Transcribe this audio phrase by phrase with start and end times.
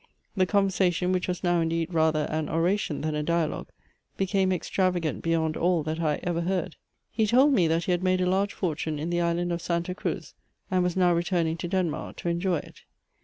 [0.35, 3.69] The conversation, which was now indeed rather an oration than a dialogue,
[4.17, 6.75] became extravagant beyond all that I ever heard.
[7.11, 9.93] He told me that he had made a large fortune in the island of Santa
[9.93, 10.33] Cruz,
[10.71, 12.81] and was now returning to Denmark to enjoy it.